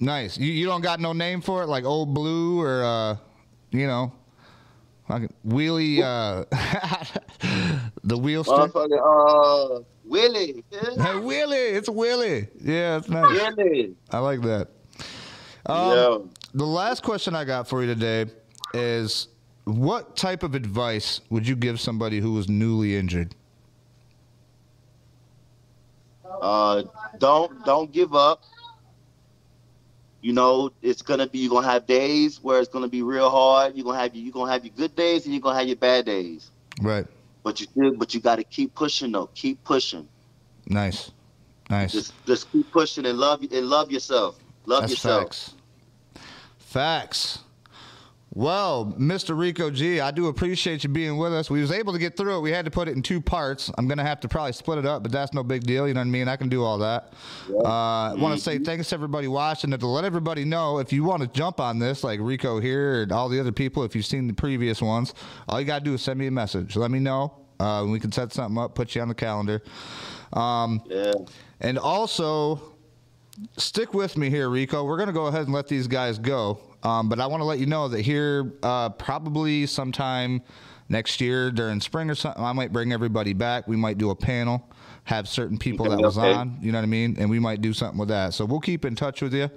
Nice. 0.00 0.38
You 0.38 0.52
you 0.52 0.66
don't 0.66 0.82
got 0.82 1.00
no 1.00 1.12
name 1.12 1.40
for 1.40 1.62
it, 1.62 1.66
like 1.66 1.84
Old 1.84 2.14
Blue 2.14 2.60
or 2.60 2.82
uh, 2.84 3.16
you 3.70 3.86
know, 3.86 4.12
like 5.08 5.30
wheelie 5.46 6.02
uh, 6.02 6.44
the 8.04 8.16
wheelster. 8.16 8.70
Uh 9.80 9.82
Willie. 10.08 10.64
Hey. 10.98 11.18
Willie, 11.18 11.56
it's 11.56 11.88
Willie. 11.88 12.48
Yeah, 12.60 12.96
it's 12.96 13.08
nice. 13.08 13.56
Willie. 13.56 13.94
I 14.10 14.18
like 14.18 14.40
that. 14.42 14.68
Um, 15.66 15.90
yeah. 15.90 16.18
The 16.54 16.64
last 16.66 17.02
question 17.02 17.34
I 17.34 17.44
got 17.44 17.68
for 17.68 17.82
you 17.82 17.94
today 17.94 18.26
is 18.72 19.28
what 19.68 20.16
type 20.16 20.42
of 20.42 20.54
advice 20.54 21.20
would 21.30 21.46
you 21.46 21.54
give 21.54 21.80
somebody 21.80 22.20
who 22.20 22.32
was 22.32 22.48
newly 22.48 22.96
injured? 22.96 23.34
Uh 26.40 26.84
don't 27.18 27.64
don't 27.64 27.92
give 27.92 28.14
up. 28.14 28.44
You 30.20 30.32
know, 30.32 30.70
it's 30.82 31.02
gonna 31.02 31.26
be 31.26 31.38
you're 31.38 31.50
gonna 31.50 31.66
have 31.66 31.86
days 31.86 32.42
where 32.42 32.60
it's 32.60 32.68
gonna 32.68 32.88
be 32.88 33.02
real 33.02 33.30
hard. 33.30 33.76
You're 33.76 33.84
gonna 33.84 33.98
have 33.98 34.14
you're 34.14 34.32
gonna 34.32 34.50
have 34.52 34.64
your 34.64 34.74
good 34.74 34.94
days 34.96 35.24
and 35.24 35.34
you're 35.34 35.40
gonna 35.40 35.58
have 35.58 35.66
your 35.66 35.76
bad 35.76 36.06
days. 36.06 36.50
Right. 36.80 37.06
But 37.42 37.60
you 37.60 37.94
but 37.96 38.14
you 38.14 38.20
got 38.20 38.36
to 38.36 38.44
keep 38.44 38.74
pushing 38.74 39.12
though. 39.12 39.28
Keep 39.34 39.64
pushing. 39.64 40.08
Nice, 40.66 41.12
nice. 41.70 41.92
Just 41.92 42.12
just 42.26 42.50
keep 42.52 42.70
pushing 42.72 43.06
and 43.06 43.18
love 43.18 43.42
and 43.42 43.66
love 43.66 43.90
yourself. 43.90 44.38
Love 44.66 44.82
That's 44.82 44.92
yourself. 44.92 45.22
facts. 45.22 45.54
Facts. 46.58 47.38
Well, 48.30 48.94
Mr. 48.98 49.36
Rico 49.36 49.70
Gee, 49.70 50.00
I 50.00 50.10
do 50.10 50.26
appreciate 50.26 50.84
you 50.84 50.90
being 50.90 51.16
with 51.16 51.32
us. 51.32 51.48
We 51.48 51.60
was 51.62 51.72
able 51.72 51.94
to 51.94 51.98
get 51.98 52.16
through 52.16 52.36
it. 52.36 52.40
We 52.40 52.50
had 52.50 52.66
to 52.66 52.70
put 52.70 52.86
it 52.86 52.94
in 52.94 53.02
two 53.02 53.20
parts. 53.22 53.70
I'm 53.78 53.88
gonna 53.88 54.04
have 54.04 54.20
to 54.20 54.28
probably 54.28 54.52
split 54.52 54.78
it 54.78 54.84
up, 54.86 55.02
but 55.02 55.10
that's 55.10 55.32
no 55.32 55.42
big 55.42 55.62
deal. 55.64 55.88
You 55.88 55.94
know 55.94 56.00
what 56.00 56.06
I 56.06 56.10
mean? 56.10 56.28
I 56.28 56.36
can 56.36 56.48
do 56.50 56.62
all 56.62 56.78
that. 56.78 57.14
Uh, 57.50 57.62
I 57.64 58.14
want 58.14 58.36
to 58.36 58.40
say 58.40 58.58
thanks 58.58 58.90
to 58.90 58.94
everybody 58.94 59.28
watching. 59.28 59.72
And 59.72 59.80
to 59.80 59.86
let 59.86 60.04
everybody 60.04 60.44
know, 60.44 60.78
if 60.78 60.92
you 60.92 61.04
want 61.04 61.22
to 61.22 61.28
jump 61.28 61.58
on 61.58 61.78
this, 61.78 62.04
like 62.04 62.20
Rico 62.22 62.60
here 62.60 63.02
and 63.02 63.12
all 63.12 63.30
the 63.30 63.40
other 63.40 63.52
people, 63.52 63.82
if 63.82 63.96
you've 63.96 64.06
seen 64.06 64.26
the 64.26 64.34
previous 64.34 64.82
ones, 64.82 65.14
all 65.48 65.58
you 65.58 65.66
gotta 65.66 65.84
do 65.84 65.94
is 65.94 66.02
send 66.02 66.18
me 66.18 66.26
a 66.26 66.30
message. 66.30 66.76
Let 66.76 66.90
me 66.90 66.98
know. 67.00 67.32
Uh, 67.58 67.86
we 67.88 67.98
can 67.98 68.12
set 68.12 68.32
something 68.32 68.58
up, 68.62 68.74
put 68.74 68.94
you 68.94 69.00
on 69.00 69.08
the 69.08 69.14
calendar. 69.14 69.62
Um, 70.34 70.82
Yeah. 70.86 71.12
and 71.60 71.78
also, 71.78 72.74
stick 73.56 73.94
with 73.94 74.16
me 74.16 74.30
here, 74.30 74.48
Rico. 74.48 74.84
We're 74.84 74.96
going 74.96 75.08
to 75.08 75.12
go 75.12 75.26
ahead 75.26 75.42
and 75.42 75.52
let 75.52 75.68
these 75.68 75.86
guys 75.86 76.18
go. 76.18 76.60
Um, 76.82 77.08
but 77.08 77.20
I 77.20 77.26
want 77.26 77.40
to 77.40 77.44
let 77.44 77.58
you 77.58 77.66
know 77.66 77.88
that 77.88 78.02
here, 78.02 78.52
uh, 78.62 78.90
probably 78.90 79.66
sometime 79.66 80.42
next 80.88 81.20
year 81.20 81.50
during 81.50 81.80
spring 81.80 82.08
or 82.10 82.14
something, 82.14 82.42
I 82.42 82.52
might 82.52 82.72
bring 82.72 82.92
everybody 82.92 83.32
back. 83.32 83.66
We 83.68 83.76
might 83.76 83.98
do 83.98 84.10
a 84.10 84.14
panel, 84.14 84.68
have 85.04 85.28
certain 85.28 85.58
people 85.58 85.88
that 85.88 85.98
was 85.98 86.16
okay. 86.16 86.32
on, 86.32 86.58
you 86.60 86.72
know 86.72 86.78
what 86.78 86.84
I 86.84 86.86
mean? 86.86 87.16
And 87.18 87.28
we 87.28 87.38
might 87.38 87.60
do 87.60 87.72
something 87.72 87.98
with 87.98 88.08
that. 88.08 88.34
So 88.34 88.44
we'll 88.44 88.60
keep 88.60 88.84
in 88.84 88.94
touch 88.94 89.22
with 89.22 89.34
you. 89.34 89.50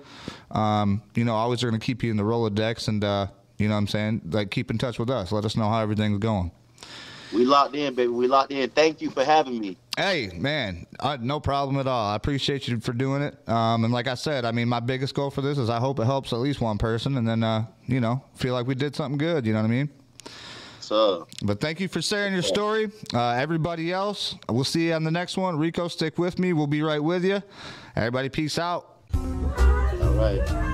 Um, 0.50 1.02
you 1.16 1.24
know, 1.24 1.36
always 1.36 1.64
are 1.64 1.70
going 1.70 1.80
to 1.80 1.86
keep 1.86 2.04
you 2.04 2.12
in 2.12 2.18
the 2.18 2.24
Rolodex 2.24 2.88
and, 2.88 3.04
uh, 3.04 3.28
you 3.58 3.68
know 3.68 3.76
what 3.76 3.82
I'm 3.82 3.88
saying? 3.88 4.22
Like, 4.32 4.50
keep 4.50 4.72
in 4.72 4.80
touch 4.80 4.98
with 4.98 5.12
us. 5.12 5.32
Let 5.32 5.46
us 5.46 5.56
know 5.56 5.70
how 5.70 5.80
everything's 5.80 6.18
going. 6.18 6.52
We 7.32 7.46
locked 7.46 7.76
in, 7.76 7.94
baby. 7.94 8.08
We 8.08 8.28
locked 8.28 8.52
in. 8.52 8.70
Thank 8.72 9.02
you 9.02 9.12
for 9.12 9.24
having 9.24 9.60
me. 9.60 9.78
Hey, 9.98 10.32
man, 10.34 10.88
uh, 11.00 11.18
no 11.20 11.40
problem 11.42 11.78
at 11.78 11.86
all. 11.86 12.12
I 12.12 12.16
appreciate 12.16 12.68
you 12.68 12.80
for 12.80 12.94
doing 12.94 13.22
it. 13.22 13.38
Um, 13.48 13.84
and 13.84 13.94
like 13.94 14.08
I 14.08 14.14
said, 14.14 14.46
I 14.46 14.52
mean, 14.52 14.70
my 14.70 14.80
biggest 14.80 15.14
goal 15.14 15.30
for 15.30 15.42
this 15.42 15.58
is 15.58 15.70
I 15.70 15.80
hope 15.80 16.00
it 16.00 16.06
helps 16.06 16.32
at 16.32 16.40
least 16.40 16.62
one 16.62 16.78
person, 16.78 17.18
and 17.18 17.28
then 17.28 17.44
uh, 17.44 17.66
you 17.88 18.00
know, 18.00 18.24
feel 18.36 18.54
like 18.54 18.68
we 18.68 18.76
did 18.76 18.96
something 18.96 19.18
good. 19.18 19.46
You 19.46 19.54
know 19.54 19.60
what 19.60 19.66
I 19.66 19.72
mean? 19.72 19.90
So 20.80 21.28
But 21.44 21.62
thank 21.62 21.80
you 21.80 21.88
for 21.88 22.02
sharing 22.02 22.34
your 22.34 22.42
story. 22.42 22.92
Uh, 23.14 23.30
everybody 23.32 23.92
else, 23.92 24.36
we'll 24.50 24.64
see 24.64 24.88
you 24.88 24.94
on 24.94 25.04
the 25.04 25.12
next 25.12 25.38
one. 25.38 25.58
Rico, 25.58 25.88
stick 25.88 26.18
with 26.18 26.40
me. 26.40 26.54
We'll 26.54 26.68
be 26.68 26.82
right 26.82 27.04
with 27.04 27.24
you. 27.24 27.42
Everybody, 27.96 28.30
peace 28.30 28.58
out. 28.58 28.98
all 29.14 29.22
right. 30.16 30.71